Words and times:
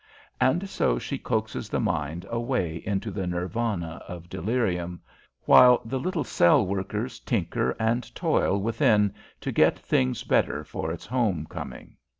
And 0.39 0.67
so 0.67 0.97
she 0.97 1.19
coaxes 1.19 1.69
the 1.69 1.79
mind 1.79 2.25
away 2.31 2.77
into 2.77 3.11
the 3.11 3.27
Nirvana 3.27 4.03
of 4.07 4.29
delirium, 4.29 4.99
while 5.45 5.79
the 5.85 5.99
little 5.99 6.23
cell 6.23 6.65
workers 6.65 7.19
tinker 7.19 7.75
and 7.79 8.15
toil 8.15 8.57
within 8.59 9.13
to 9.41 9.51
get 9.51 9.77
things 9.77 10.23
better 10.23 10.63
for 10.63 10.91
its 10.91 11.05
home 11.05 11.45
coming. 11.47 11.97